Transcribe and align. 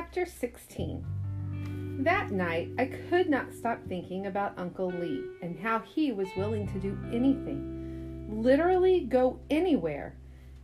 Chapter 0.00 0.24
16 0.24 1.98
That 2.04 2.30
night, 2.30 2.70
I 2.78 2.86
could 2.86 3.28
not 3.28 3.52
stop 3.52 3.80
thinking 3.86 4.28
about 4.28 4.58
Uncle 4.58 4.90
Lee 4.90 5.22
and 5.42 5.60
how 5.60 5.80
he 5.80 6.10
was 6.10 6.26
willing 6.38 6.66
to 6.68 6.80
do 6.80 6.96
anything, 7.12 8.26
literally 8.42 9.00
go 9.00 9.40
anywhere, 9.50 10.16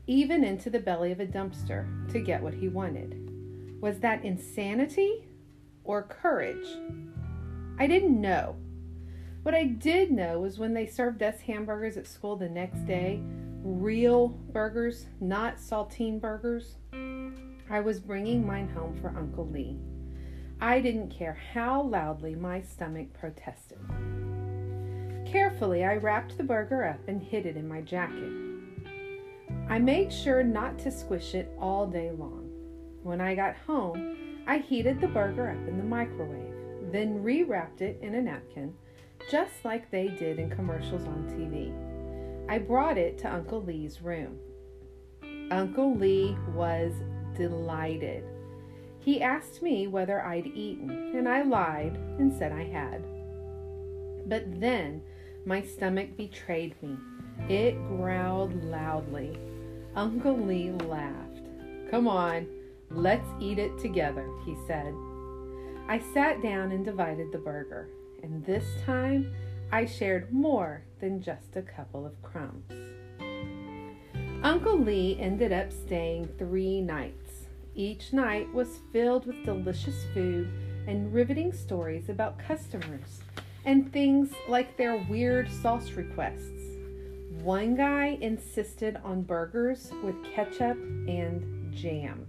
even 0.07 0.43
into 0.43 0.70
the 0.70 0.80
belly 0.80 1.12
of 1.12 1.20
a 1.20 1.26
dumpster, 1.26 2.11
to 2.12 2.18
get 2.18 2.43
what 2.43 2.54
he 2.54 2.68
wanted. 2.68 3.30
Was 3.82 4.00
that 4.00 4.25
insanity 4.25 5.26
or 5.84 6.04
courage? 6.04 6.66
I 7.79 7.86
didn't 7.86 8.18
know. 8.18 8.57
What 9.43 9.54
I 9.54 9.64
did 9.64 10.12
know 10.12 10.40
was 10.40 10.58
when 10.58 10.72
they 10.72 10.86
served 10.86 11.22
us 11.22 11.40
hamburgers 11.40 11.98
at 11.98 12.07
school 12.07 12.36
the 12.36 12.48
next 12.48 12.86
day, 12.86 13.21
real 13.62 14.29
burgers, 14.29 15.08
not 15.21 15.58
saltine 15.58 16.22
burgers, 16.22 16.76
I 17.68 17.80
was 17.80 17.98
bringing 17.98 18.46
mine 18.46 18.68
home 18.68 18.96
for 19.00 19.08
Uncle 19.08 19.48
Lee. 19.48 19.79
I 20.61 20.80
didn't 20.80 21.11
care 21.11 21.36
how 21.52 21.82
loudly 21.82 22.34
my 22.34 22.61
stomach 22.61 23.12
protested. 23.12 23.79
Carefully, 25.26 25.84
I 25.84 25.96
wrapped 25.96 26.38
the 26.38 26.44
burger 26.44 26.84
up 26.84 27.00
and 27.08 27.21
hid 27.21 27.44
it 27.44 27.57
in 27.57 27.68
my 27.68 27.80
jacket. 27.80 28.32
I 29.68 29.80
made 29.80 30.12
sure 30.12 30.44
not 30.44 30.79
to 30.80 30.93
squish 30.93 31.34
it 31.34 31.52
all 31.60 31.86
day 31.86 32.12
long. 32.12 32.48
When 33.02 33.20
I 33.20 33.34
got 33.34 33.56
home, 33.66 34.44
I 34.46 34.58
heated 34.58 35.00
the 35.00 35.08
burger 35.08 35.50
up 35.50 35.69
in 35.69 35.77
the 35.77 35.84
microwave, 35.84 36.55
then 36.92 37.22
rewrapped 37.24 37.80
it 37.80 37.98
in 38.00 38.14
a 38.14 38.22
napkin, 38.22 38.72
just 39.28 39.64
like 39.64 39.91
they 39.91 40.06
did 40.06 40.38
in 40.38 40.50
commercials 40.50 41.06
on 41.06 41.24
TV. 41.24 41.72
I 42.48 42.58
brought 42.58 42.96
it 42.96 43.19
to 43.19 43.32
Uncle 43.32 43.60
Lee's 43.60 44.00
room. 44.00 44.38
Uncle 45.50 45.96
Lee 45.96 46.36
was 46.54 46.92
delighted. 47.36 48.24
He 49.00 49.22
asked 49.22 49.62
me 49.62 49.86
whether 49.86 50.20
I'd 50.20 50.46
eaten, 50.46 50.90
and 51.14 51.28
I 51.28 51.42
lied 51.42 51.96
and 52.18 52.32
said 52.32 52.52
I 52.52 52.64
had. 52.64 53.04
But 54.28 54.60
then 54.60 55.02
my 55.44 55.62
stomach 55.62 56.16
betrayed 56.16 56.74
me. 56.82 56.96
It 57.48 57.76
growled 57.88 58.64
loudly. 58.64 59.38
Uncle 59.94 60.36
Lee 60.36 60.72
laughed. 60.72 61.40
Come 61.90 62.08
on, 62.08 62.48
let's 62.90 63.28
eat 63.40 63.58
it 63.58 63.78
together, 63.78 64.28
he 64.44 64.56
said. 64.66 64.92
I 65.88 66.00
sat 66.12 66.42
down 66.42 66.72
and 66.72 66.84
divided 66.84 67.30
the 67.30 67.38
burger, 67.38 67.88
and 68.22 68.44
this 68.44 68.64
time 68.84 69.32
I 69.70 69.84
shared 69.84 70.32
more 70.32 70.82
than 71.00 71.22
just 71.22 71.54
a 71.54 71.62
couple 71.62 72.04
of 72.04 72.20
crumbs. 72.22 72.72
Uncle 74.42 74.78
Lee 74.78 75.16
ended 75.20 75.52
up 75.52 75.72
staying 75.72 76.28
three 76.38 76.80
nights. 76.80 77.25
Each 77.78 78.10
night 78.10 78.50
was 78.55 78.80
filled 78.91 79.27
with 79.27 79.44
delicious 79.44 80.06
food 80.14 80.48
and 80.86 81.12
riveting 81.12 81.52
stories 81.52 82.08
about 82.08 82.38
customers 82.38 83.20
and 83.66 83.92
things 83.92 84.32
like 84.48 84.78
their 84.78 84.96
weird 85.10 85.52
sauce 85.52 85.91
requests. 85.91 86.78
One 87.42 87.77
guy 87.77 88.16
insisted 88.22 88.97
on 89.04 89.24
burgers 89.24 89.92
with 90.02 90.14
ketchup 90.24 90.78
and 91.06 91.70
jam. 91.70 92.27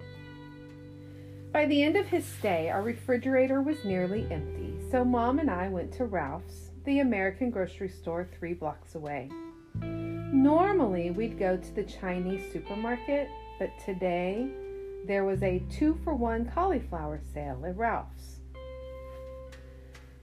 By 1.54 1.66
the 1.66 1.82
end 1.82 1.96
of 1.96 2.08
his 2.08 2.26
stay, 2.26 2.70
our 2.70 2.82
refrigerator 2.82 3.62
was 3.62 3.86
nearly 3.86 4.28
empty, 4.30 4.74
so 4.92 5.06
Mom 5.06 5.40
and 5.40 5.50
I 5.50 5.70
went 5.70 5.94
to 5.94 6.04
Ralph's, 6.04 6.72
the 6.84 7.00
American 7.00 7.52
grocery 7.52 7.88
store 7.88 8.28
three 8.38 8.54
blocks 8.54 8.96
away. 8.96 9.30
Normally, 9.80 11.12
we'd 11.12 11.40
go 11.40 11.56
to 11.56 11.74
the 11.74 11.84
Chinese 11.84 12.52
supermarket, 12.52 13.30
but 13.60 13.72
today 13.86 14.50
there 15.08 15.24
was 15.24 15.42
a 15.42 15.64
two 15.70 15.98
for 16.04 16.14
one 16.14 16.52
cauliflower 16.54 17.20
sale 17.34 17.64
at 17.66 17.78
Ralph's. 17.78 18.42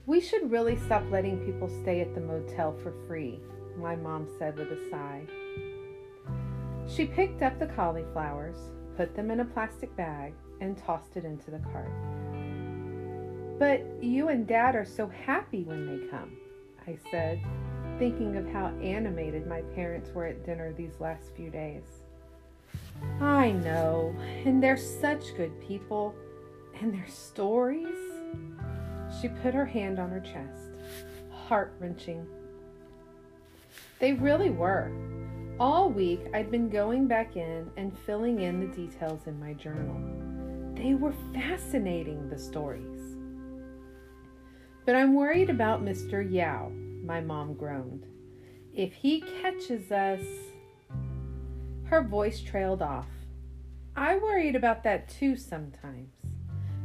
We 0.05 0.21
should 0.21 0.51
really 0.51 0.77
stop 0.77 1.03
letting 1.09 1.39
people 1.39 1.67
stay 1.81 2.01
at 2.01 2.13
the 2.13 2.21
motel 2.21 2.77
for 2.83 2.93
free, 3.07 3.39
my 3.75 3.95
mom 3.95 4.27
said 4.37 4.57
with 4.57 4.71
a 4.71 4.89
sigh. 4.91 5.23
She 6.87 7.07
picked 7.07 7.41
up 7.41 7.57
the 7.57 7.65
cauliflowers, 7.65 8.57
put 8.95 9.15
them 9.15 9.31
in 9.31 9.39
a 9.39 9.45
plastic 9.45 9.95
bag, 9.95 10.33
and 10.61 10.77
tossed 10.77 11.17
it 11.17 11.25
into 11.25 11.49
the 11.49 11.59
cart. 11.59 11.91
But 13.57 13.81
you 14.03 14.27
and 14.27 14.45
Dad 14.45 14.75
are 14.75 14.85
so 14.85 15.07
happy 15.07 15.63
when 15.63 15.87
they 15.87 16.07
come, 16.07 16.37
I 16.85 16.97
said, 17.09 17.41
thinking 17.97 18.35
of 18.35 18.47
how 18.49 18.67
animated 18.81 19.47
my 19.47 19.61
parents 19.73 20.11
were 20.13 20.25
at 20.25 20.45
dinner 20.45 20.73
these 20.73 20.99
last 20.99 21.35
few 21.35 21.49
days. 21.49 22.04
I 23.21 23.51
know, 23.51 24.15
and 24.45 24.61
they're 24.61 24.77
such 24.77 25.35
good 25.35 25.59
people, 25.61 26.15
and 26.79 26.93
their 26.93 27.07
stories. 27.07 27.97
She 29.21 29.29
put 29.29 29.53
her 29.53 29.65
hand 29.65 29.99
on 29.99 30.09
her 30.09 30.19
chest. 30.19 30.79
Heart 31.31 31.73
wrenching. 31.79 32.25
They 33.99 34.13
really 34.13 34.49
were. 34.49 34.91
All 35.59 35.89
week 35.89 36.21
I'd 36.33 36.51
been 36.51 36.69
going 36.69 37.07
back 37.07 37.37
in 37.37 37.69
and 37.77 37.97
filling 37.99 38.41
in 38.41 38.59
the 38.59 38.75
details 38.75 39.27
in 39.27 39.39
my 39.39 39.53
journal. 39.53 39.95
They 40.75 40.95
were 40.95 41.13
fascinating, 41.33 42.29
the 42.29 42.37
stories. 42.37 43.15
But 44.85 44.95
I'm 44.95 45.13
worried 45.15 45.49
about 45.49 45.83
Mr. 45.83 46.29
Yao, 46.29 46.71
my 47.03 47.21
mom 47.21 47.53
groaned. 47.53 48.05
If 48.73 48.93
he 48.93 49.21
catches 49.41 49.91
us. 49.91 50.19
Her 51.95 52.01
voice 52.01 52.41
trailed 52.41 52.81
off. 52.81 53.07
I 53.95 54.17
worried 54.17 54.57
about 54.57 54.83
that 54.83 55.07
too 55.07 55.37
sometimes. 55.37 56.11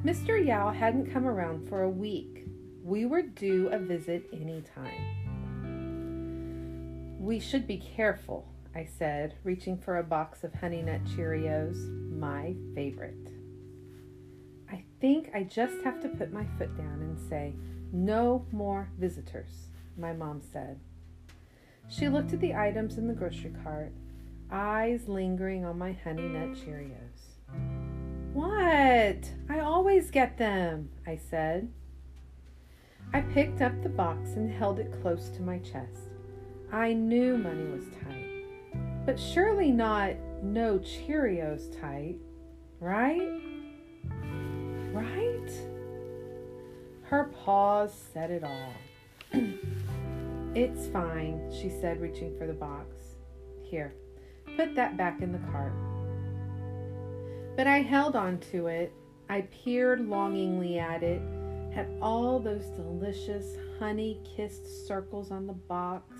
Mr. 0.05 0.39
Yao 0.47 0.71
hadn't 0.71 1.13
come 1.13 1.27
around 1.27 1.69
for 1.69 1.83
a 1.83 1.91
week. 1.91 2.47
We 2.85 3.07
were 3.07 3.23
due 3.23 3.67
a 3.71 3.79
visit 3.81 4.29
any 4.33 4.63
time. 4.63 5.17
We 7.19 7.41
should 7.41 7.67
be 7.67 7.79
careful, 7.79 8.47
I 8.73 8.85
said, 8.85 9.35
reaching 9.43 9.77
for 9.77 9.99
a 9.99 10.05
box 10.05 10.45
of 10.45 10.55
Honey 10.55 10.81
Nut 10.81 11.03
Cheerios, 11.07 11.91
my 12.17 12.55
favorite. 12.77 13.33
I 14.71 14.85
think 15.01 15.33
I 15.35 15.43
just 15.43 15.83
have 15.83 16.01
to 16.03 16.09
put 16.09 16.33
my 16.33 16.47
foot 16.57 16.77
down 16.77 17.01
and 17.01 17.19
say, 17.29 17.57
no 17.93 18.47
more 18.53 18.89
visitors, 18.97 19.71
my 19.99 20.13
mom 20.13 20.41
said. 20.53 20.79
She 21.89 22.09
looked 22.09 22.33
at 22.33 22.39
the 22.39 22.55
items 22.55 22.97
in 22.97 23.09
the 23.09 23.15
grocery 23.15 23.53
cart 23.65 23.93
eyes 24.53 25.09
lingering 25.09 25.65
on 25.65 25.79
my 25.79 25.93
honey 26.05 26.29
nut 26.29 26.55
Cheerios. 26.55 27.31
What? 28.33 29.31
I 29.49 29.61
always 29.61 30.11
get 30.11 30.39
them, 30.39 30.91
I 31.07 31.17
said. 31.17 31.71
I 33.13 33.23
picked 33.23 33.61
up 33.61 33.83
the 33.83 33.89
box 33.89 34.31
and 34.31 34.51
held 34.51 34.79
it 34.79 34.93
close 35.03 35.31
to 35.31 35.43
my 35.43 35.59
chest. 35.59 36.11
I 36.73 36.93
knew 36.93 37.37
money 37.37 37.65
was 37.65 37.85
tight, 38.05 38.45
but 39.05 39.19
surely 39.19 39.73
not 39.73 40.15
no 40.43 40.79
Cheerios 40.79 41.81
tight, 41.81 42.17
right? 42.79 43.43
Right? 44.93 45.51
Her 47.03 47.25
pause 47.45 47.93
said 48.13 48.31
it 48.31 48.45
all. 48.45 48.73
it's 50.55 50.87
fine, 50.87 51.53
she 51.53 51.69
said, 51.69 52.01
reaching 52.01 52.39
for 52.39 52.47
the 52.47 52.53
box. 52.53 52.95
Here, 53.65 53.93
put 54.57 54.75
that 54.75 54.97
back 54.97 55.23
in 55.23 55.33
the 55.33 55.39
cart. 55.51 55.73
But 57.57 57.67
I 57.67 57.83
held 57.83 58.17
on 58.17 58.39
to 58.53 58.67
it. 58.69 58.93
I 59.29 59.43
peered 59.43 60.09
longingly 60.09 60.79
at 60.79 61.03
it, 61.03 61.23
at 61.75 61.89
all 62.03 62.41
those 62.41 62.67
delicious 62.71 63.57
honey 63.79 64.21
kissed 64.37 64.87
circles 64.87 65.31
on 65.31 65.47
the 65.47 65.53
box, 65.53 66.17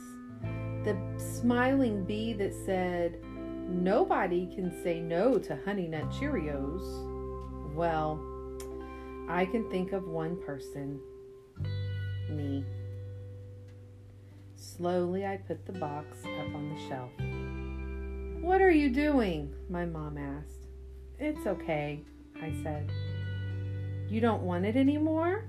the 0.85 0.97
smiling 1.17 2.05
bee 2.05 2.33
that 2.35 2.55
said, 2.55 3.19
Nobody 3.69 4.47
can 4.55 4.83
say 4.83 5.01
no 5.01 5.39
to 5.39 5.59
Honey 5.65 5.87
Nut 5.87 6.11
Cheerios. 6.11 7.75
Well, 7.75 8.21
I 9.29 9.47
can 9.47 9.71
think 9.71 9.93
of 9.93 10.09
one 10.09 10.37
person 10.43 11.01
me. 12.29 12.65
Slowly, 14.57 15.27
I 15.27 15.37
put 15.37 15.67
the 15.67 15.73
box 15.73 16.19
up 16.25 16.55
on 16.55 16.75
the 16.75 16.89
shelf. 16.89 17.11
What 18.41 18.63
are 18.63 18.71
you 18.71 18.89
doing? 18.89 19.55
My 19.69 19.85
mom 19.85 20.17
asked. 20.17 20.65
It's 21.19 21.47
okay, 21.47 22.01
I 22.43 22.55
said. 22.63 22.91
You 24.09 24.23
don't 24.23 24.43
want 24.43 24.65
it 24.65 24.77
anymore? 24.77 25.45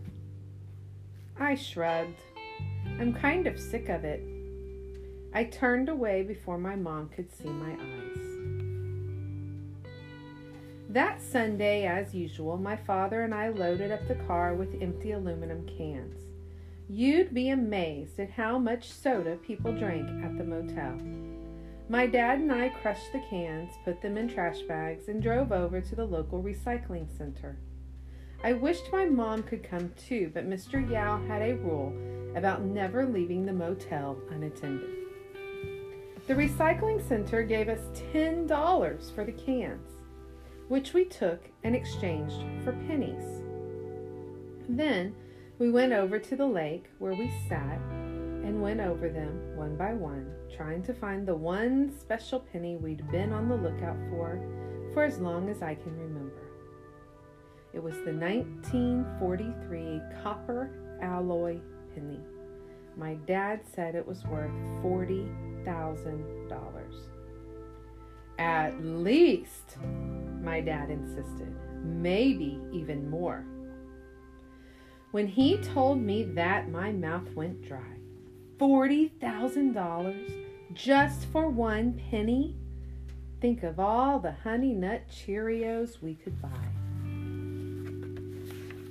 I 1.39 1.55
shrugged. 1.55 2.19
I'm 2.99 3.13
kind 3.13 3.47
of 3.47 3.57
sick 3.57 3.87
of 3.87 4.03
it. 4.03 4.21
I 5.33 5.45
turned 5.45 5.87
away 5.87 6.23
before 6.23 6.57
my 6.57 6.75
mom 6.75 7.07
could 7.15 7.31
see 7.33 7.47
my 7.47 7.71
eyes. 7.71 8.17
That 10.89 11.21
Sunday, 11.21 11.85
as 11.85 12.13
usual, 12.13 12.57
my 12.57 12.75
father 12.75 13.23
and 13.23 13.33
I 13.33 13.47
loaded 13.47 13.91
up 13.91 14.05
the 14.09 14.15
car 14.27 14.53
with 14.53 14.81
empty 14.81 15.13
aluminum 15.13 15.65
cans. 15.77 16.19
You'd 16.89 17.33
be 17.33 17.51
amazed 17.51 18.19
at 18.19 18.31
how 18.31 18.59
much 18.59 18.91
soda 18.91 19.37
people 19.37 19.71
drank 19.71 20.09
at 20.25 20.37
the 20.37 20.43
motel. 20.43 21.30
My 21.89 22.07
dad 22.07 22.39
and 22.39 22.51
I 22.51 22.69
crushed 22.69 23.11
the 23.11 23.23
cans, 23.29 23.71
put 23.83 24.01
them 24.01 24.17
in 24.17 24.27
trash 24.27 24.61
bags, 24.61 25.07
and 25.07 25.21
drove 25.21 25.51
over 25.51 25.81
to 25.81 25.95
the 25.95 26.05
local 26.05 26.41
recycling 26.41 27.07
center. 27.17 27.57
I 28.43 28.53
wished 28.53 28.91
my 28.91 29.05
mom 29.05 29.43
could 29.43 29.63
come 29.63 29.91
too, 29.97 30.31
but 30.33 30.49
Mr. 30.49 30.89
Yao 30.89 31.21
had 31.27 31.41
a 31.41 31.55
rule 31.57 31.93
about 32.35 32.63
never 32.63 33.05
leaving 33.05 33.45
the 33.45 33.53
motel 33.53 34.17
unattended. 34.31 34.89
The 36.27 36.33
recycling 36.33 37.05
center 37.07 37.43
gave 37.43 37.67
us 37.67 37.81
$10 38.13 39.15
for 39.15 39.25
the 39.25 39.31
cans, 39.31 39.89
which 40.69 40.93
we 40.93 41.05
took 41.05 41.49
and 41.63 41.75
exchanged 41.75 42.43
for 42.63 42.71
pennies. 42.87 43.43
Then 44.69 45.13
we 45.59 45.69
went 45.69 45.93
over 45.93 46.17
to 46.17 46.35
the 46.35 46.45
lake 46.45 46.85
where 46.99 47.13
we 47.13 47.31
sat 47.49 47.79
and 48.43 48.61
went 48.61 48.79
over 48.79 49.09
them 49.09 49.55
one 49.55 49.75
by 49.75 49.93
one, 49.93 50.31
trying 50.55 50.83
to 50.83 50.93
find 50.93 51.27
the 51.27 51.35
one 51.35 51.91
special 51.99 52.39
penny 52.39 52.77
we'd 52.77 53.05
been 53.11 53.33
on 53.33 53.49
the 53.49 53.55
lookout 53.55 53.97
for 54.09 54.39
for 54.93 55.03
as 55.03 55.19
long 55.19 55.49
as 55.49 55.61
I 55.61 55.75
can 55.75 55.97
remember. 55.97 56.47
It 57.73 57.81
was 57.81 57.95
the 58.05 58.13
1943 58.13 60.01
copper 60.21 60.69
alloy 61.01 61.57
penny. 61.95 62.19
My 62.97 63.13
dad 63.25 63.61
said 63.73 63.95
it 63.95 64.05
was 64.05 64.25
worth 64.25 64.51
$40,000. 64.83 66.93
At 68.37 68.83
least, 68.83 69.77
my 70.41 70.59
dad 70.59 70.89
insisted, 70.89 71.55
maybe 71.83 72.59
even 72.73 73.09
more. 73.09 73.45
When 75.11 75.27
he 75.27 75.55
told 75.57 76.01
me 76.01 76.23
that, 76.23 76.69
my 76.69 76.91
mouth 76.91 77.33
went 77.35 77.61
dry. 77.61 78.00
$40,000 78.61 80.45
just 80.75 81.25
for 81.31 81.49
one 81.49 81.99
penny? 82.11 82.55
Think 83.39 83.63
of 83.63 83.79
all 83.79 84.19
the 84.19 84.33
honey 84.43 84.75
nut 84.75 85.01
Cheerios 85.09 85.99
we 85.99 86.13
could 86.13 86.39
buy. 86.39 86.49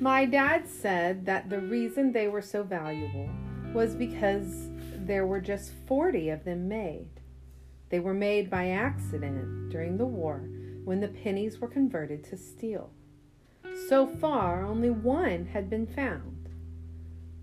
My 0.01 0.25
dad 0.25 0.67
said 0.67 1.25
that 1.27 1.49
the 1.49 1.61
reason 1.61 2.11
they 2.11 2.27
were 2.27 2.43
so 2.43 2.65
valuable 2.65 3.31
was 3.73 3.95
because 3.95 4.71
there 4.97 5.25
were 5.25 5.41
just 5.41 5.71
40 5.87 6.31
of 6.31 6.43
them 6.45 6.67
made. 6.67 7.21
They 7.91 8.01
were 8.01 8.13
made 8.13 8.51
by 8.51 8.71
accident 8.71 9.71
during 9.71 9.99
the 9.99 10.05
war 10.05 10.49
when 10.85 10.99
the 10.99 11.07
pennies 11.07 11.61
were 11.61 11.69
converted 11.69 12.25
to 12.25 12.37
steel. 12.37 12.91
So 13.89 14.09
far, 14.09 14.65
only 14.65 14.91
one 14.91 15.47
had 15.47 15.71
been 15.71 15.87
found. 15.87 16.49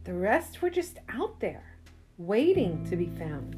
The 0.03 0.13
rest 0.13 0.62
were 0.62 0.69
just 0.69 1.00
out 1.07 1.39
there, 1.39 1.76
waiting 2.18 2.86
to 2.90 2.96
be 2.96 3.08
found. 3.18 3.56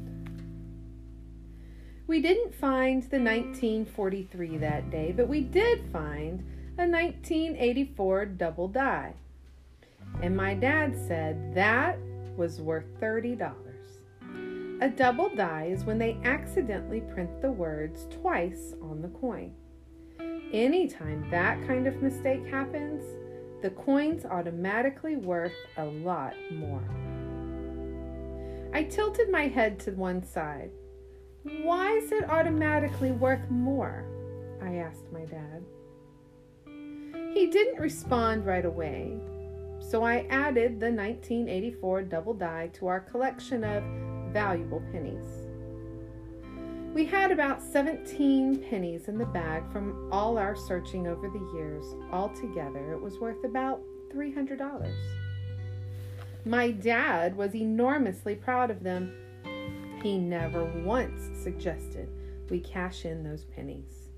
We 2.06 2.20
didn't 2.20 2.54
find 2.54 3.02
the 3.04 3.20
1943 3.20 4.58
that 4.58 4.90
day, 4.90 5.12
but 5.16 5.28
we 5.28 5.42
did 5.42 5.84
find 5.92 6.40
a 6.76 6.86
1984 6.86 8.26
double 8.26 8.68
die. 8.68 9.14
And 10.22 10.36
my 10.36 10.54
dad 10.54 10.96
said 11.06 11.54
that 11.54 11.98
was 12.36 12.60
worth 12.60 12.86
$30. 13.00 13.54
A 14.82 14.88
double 14.88 15.28
die 15.34 15.68
is 15.70 15.84
when 15.84 15.98
they 15.98 16.18
accidentally 16.24 17.00
print 17.00 17.40
the 17.40 17.52
words 17.52 18.06
twice 18.10 18.74
on 18.82 19.02
the 19.02 19.08
coin. 19.08 19.52
Anytime 20.52 21.30
that 21.30 21.64
kind 21.66 21.86
of 21.86 22.02
mistake 22.02 22.44
happens, 22.46 23.04
the 23.62 23.70
coin's 23.70 24.24
automatically 24.24 25.16
worth 25.16 25.52
a 25.76 25.84
lot 25.84 26.34
more. 26.50 26.82
I 28.72 28.84
tilted 28.84 29.30
my 29.30 29.48
head 29.48 29.80
to 29.80 29.90
one 29.92 30.22
side. 30.22 30.70
Why 31.62 31.96
is 31.96 32.12
it 32.12 32.28
automatically 32.30 33.10
worth 33.10 33.50
more? 33.50 34.04
I 34.62 34.76
asked 34.76 35.10
my 35.12 35.24
dad. 35.24 35.64
He 37.34 37.48
didn't 37.48 37.80
respond 37.80 38.46
right 38.46 38.64
away, 38.64 39.18
so 39.80 40.04
I 40.04 40.26
added 40.30 40.78
the 40.78 40.90
1984 40.90 42.02
double 42.02 42.34
die 42.34 42.68
to 42.74 42.86
our 42.86 43.00
collection 43.00 43.64
of 43.64 43.82
valuable 44.32 44.82
pennies. 44.92 45.26
We 46.94 47.04
had 47.06 47.32
about 47.32 47.62
17 47.62 48.64
pennies 48.68 49.08
in 49.08 49.18
the 49.18 49.26
bag 49.26 49.62
from 49.72 50.08
all 50.12 50.38
our 50.38 50.54
searching 50.54 51.06
over 51.06 51.28
the 51.28 51.50
years. 51.56 51.84
Altogether, 52.12 52.92
it 52.92 53.00
was 53.00 53.18
worth 53.18 53.44
about 53.44 53.82
$300. 54.12 54.92
My 56.44 56.70
dad 56.70 57.36
was 57.36 57.54
enormously 57.54 58.34
proud 58.34 58.70
of 58.70 58.82
them. 58.82 59.12
He 60.02 60.18
never 60.18 60.64
once 60.82 61.20
suggested 61.42 62.08
we 62.48 62.60
cash 62.60 63.04
in 63.04 63.22
those 63.22 63.44
pennies. 63.44 64.08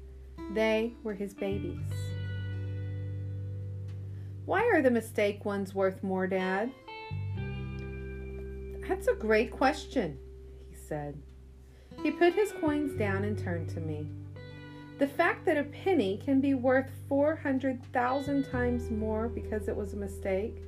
They 0.52 0.94
were 1.02 1.14
his 1.14 1.34
babies. 1.34 1.78
Why 4.44 4.62
are 4.72 4.82
the 4.82 4.90
mistake 4.90 5.44
ones 5.44 5.74
worth 5.74 6.02
more, 6.02 6.26
Dad? 6.26 6.70
That's 8.88 9.06
a 9.08 9.14
great 9.14 9.50
question, 9.50 10.18
he 10.68 10.76
said. 10.76 11.20
He 12.02 12.10
put 12.10 12.34
his 12.34 12.52
coins 12.52 12.96
down 12.98 13.24
and 13.24 13.38
turned 13.38 13.68
to 13.70 13.80
me. 13.80 14.08
The 14.98 15.06
fact 15.06 15.44
that 15.46 15.56
a 15.56 15.64
penny 15.64 16.20
can 16.24 16.40
be 16.40 16.54
worth 16.54 16.90
400,000 17.08 18.50
times 18.50 18.90
more 18.90 19.28
because 19.28 19.68
it 19.68 19.76
was 19.76 19.92
a 19.92 19.96
mistake, 19.96 20.62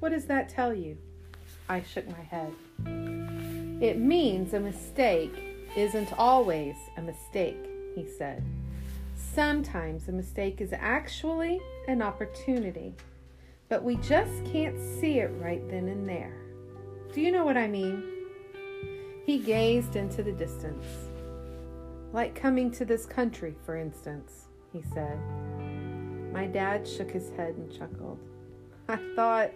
what 0.00 0.10
does 0.10 0.24
that 0.26 0.48
tell 0.48 0.74
you? 0.74 0.96
I 1.68 1.82
shook 1.82 2.08
my 2.08 2.22
head. 2.22 2.52
It 3.80 3.98
means 3.98 4.54
a 4.54 4.60
mistake 4.60 5.32
isn't 5.76 6.12
always 6.18 6.74
a 6.96 7.02
mistake, 7.02 7.64
he 7.94 8.06
said. 8.18 8.42
Sometimes 9.14 10.08
a 10.08 10.12
mistake 10.12 10.60
is 10.60 10.72
actually 10.72 11.60
an 11.86 12.02
opportunity, 12.02 12.94
but 13.68 13.84
we 13.84 13.96
just 13.96 14.44
can't 14.46 14.78
see 14.78 15.20
it 15.20 15.30
right 15.38 15.66
then 15.70 15.88
and 15.88 16.08
there. 16.08 16.34
Do 17.12 17.20
you 17.20 17.30
know 17.30 17.44
what 17.44 17.56
I 17.56 17.68
mean? 17.68 18.02
He 19.24 19.38
gazed 19.38 19.96
into 19.96 20.22
the 20.22 20.32
distance. 20.32 20.84
Like 22.12 22.34
coming 22.34 22.70
to 22.72 22.84
this 22.84 23.06
country, 23.06 23.54
for 23.64 23.76
instance, 23.76 24.46
he 24.72 24.82
said. 24.92 25.18
My 26.32 26.46
dad 26.46 26.86
shook 26.88 27.10
his 27.10 27.30
head 27.30 27.54
and 27.54 27.70
chuckled. 27.72 28.18
I 28.88 28.98
thought, 29.14 29.52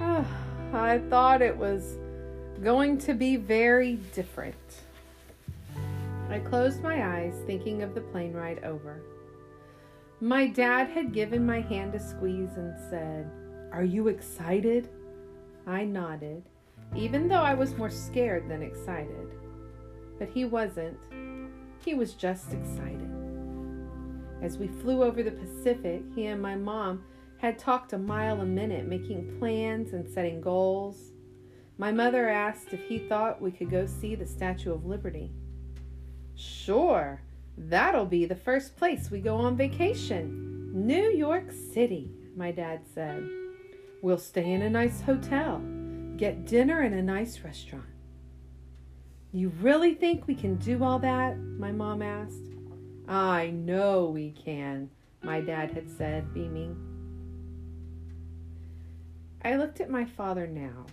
oh, 0.00 0.26
I 0.72 0.98
thought 1.10 1.42
it 1.42 1.56
was 1.56 1.98
going 2.62 2.98
to 2.98 3.14
be 3.14 3.36
very 3.36 3.96
different. 4.14 4.56
I 6.28 6.38
closed 6.40 6.82
my 6.82 7.16
eyes, 7.16 7.34
thinking 7.46 7.82
of 7.82 7.94
the 7.94 8.00
plane 8.00 8.34
ride 8.34 8.62
over. 8.64 9.00
My 10.20 10.46
dad 10.48 10.88
had 10.88 11.12
given 11.12 11.46
my 11.46 11.60
hand 11.60 11.94
a 11.94 12.00
squeeze 12.00 12.56
and 12.56 12.74
said, 12.90 13.30
Are 13.72 13.84
you 13.84 14.08
excited? 14.08 14.88
I 15.66 15.84
nodded, 15.84 16.42
even 16.96 17.28
though 17.28 17.36
I 17.36 17.54
was 17.54 17.76
more 17.76 17.90
scared 17.90 18.48
than 18.48 18.62
excited. 18.62 19.28
But 20.18 20.28
he 20.28 20.44
wasn't. 20.44 20.98
He 21.84 21.94
was 21.94 22.14
just 22.14 22.52
excited. 22.52 23.08
As 24.42 24.58
we 24.58 24.66
flew 24.66 25.02
over 25.02 25.22
the 25.22 25.30
Pacific, 25.30 26.02
he 26.14 26.26
and 26.26 26.42
my 26.42 26.56
mom 26.56 27.04
had 27.38 27.58
talked 27.58 27.92
a 27.92 27.98
mile 27.98 28.40
a 28.40 28.44
minute, 28.44 28.86
making 28.86 29.38
plans 29.38 29.92
and 29.92 30.08
setting 30.08 30.40
goals. 30.40 31.12
My 31.78 31.92
mother 31.92 32.28
asked 32.28 32.72
if 32.72 32.80
he 32.88 32.98
thought 32.98 33.40
we 33.40 33.52
could 33.52 33.70
go 33.70 33.86
see 33.86 34.14
the 34.16 34.26
Statue 34.26 34.72
of 34.72 34.84
Liberty. 34.84 35.30
Sure, 36.34 37.22
that'll 37.56 38.06
be 38.06 38.26
the 38.26 38.34
first 38.34 38.76
place 38.76 39.10
we 39.10 39.20
go 39.20 39.36
on 39.36 39.56
vacation. 39.56 40.70
New 40.74 41.10
York 41.10 41.52
City, 41.72 42.10
my 42.36 42.50
dad 42.50 42.80
said. 42.92 43.28
We'll 44.02 44.18
stay 44.18 44.52
in 44.52 44.62
a 44.62 44.70
nice 44.70 45.00
hotel, 45.00 45.62
get 46.16 46.46
dinner 46.46 46.82
in 46.82 46.92
a 46.92 47.02
nice 47.02 47.40
restaurant. 47.40 47.84
You 49.32 49.50
really 49.60 49.94
think 49.94 50.26
we 50.26 50.34
can 50.34 50.56
do 50.56 50.82
all 50.82 50.98
that? 51.00 51.38
My 51.38 51.70
mom 51.70 52.02
asked. 52.02 52.54
I 53.06 53.50
know 53.50 54.06
we 54.06 54.32
can, 54.32 54.90
my 55.22 55.40
dad 55.40 55.70
had 55.70 55.90
said, 55.90 56.32
beaming. 56.34 56.87
I 59.44 59.56
looked 59.56 59.80
at 59.80 59.90
my 59.90 60.04
father 60.04 60.46
now, 60.46 60.86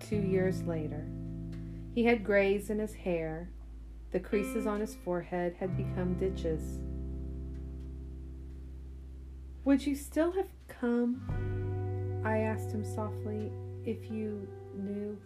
two 0.00 0.16
years 0.16 0.62
later. 0.62 1.06
He 1.94 2.04
had 2.04 2.24
grays 2.24 2.70
in 2.70 2.78
his 2.78 2.94
hair 2.94 3.50
the 4.14 4.20
creases 4.20 4.64
on 4.64 4.78
his 4.78 4.94
forehead 4.94 5.56
had 5.58 5.76
become 5.76 6.14
ditches. 6.14 6.78
Would 9.64 9.84
you 9.84 9.96
still 9.96 10.30
have 10.30 10.46
come? 10.68 12.22
I 12.24 12.38
asked 12.38 12.70
him 12.70 12.84
softly, 12.84 13.50
if 13.84 14.08
you 14.12 14.46
knew. 14.76 15.18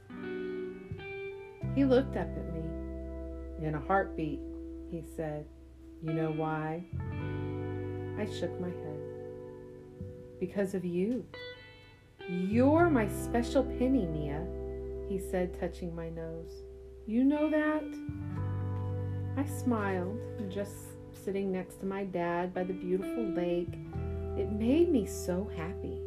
He 1.75 1.85
looked 1.85 2.17
up 2.17 2.29
at 2.29 2.55
me. 2.55 2.63
In 3.67 3.75
a 3.75 3.87
heartbeat, 3.87 4.41
he 4.91 5.03
said. 5.17 5.45
You 6.03 6.15
know 6.15 6.31
why? 6.31 6.83
I 8.19 8.25
shook 8.25 8.59
my 8.59 8.71
head. 8.71 9.01
Because 10.41 10.73
of 10.73 10.83
you. 10.83 11.27
You're 12.29 12.91
my 12.91 13.09
special 13.09 13.65
penny, 13.65 14.05
Mia, 14.05 14.45
he 15.09 15.19
said, 15.19 15.59
touching 15.59 15.97
my 15.97 16.11
nose. 16.11 16.65
You 17.07 17.25
know 17.25 17.49
that? 17.49 17.83
I 19.39 19.47
smiled, 19.47 20.21
just 20.51 20.75
sitting 21.25 21.51
next 21.51 21.81
to 21.81 21.87
my 21.87 22.05
dad 22.05 22.53
by 22.53 22.65
the 22.65 22.75
beautiful 22.75 23.25
lake, 23.25 23.73
It 24.37 24.53
made 24.53 24.91
me 24.91 25.07
so 25.07 25.51
happy. 25.57 26.03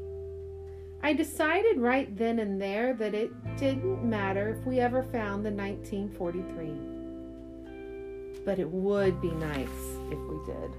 I 1.02 1.14
decided 1.14 1.80
right 1.80 2.16
then 2.16 2.38
and 2.38 2.62
there 2.62 2.94
that 2.94 3.16
it 3.16 3.32
didn't 3.58 4.08
matter 4.08 4.50
if 4.50 4.64
we 4.66 4.80
ever 4.80 5.02
found 5.02 5.44
the 5.44 5.50
1943. 5.50 8.46
But 8.46 8.60
it 8.60 8.70
would 8.70 9.20
be 9.20 9.32
nice 9.32 9.98
if 10.12 10.20
we 10.20 10.38
did. 10.46 10.72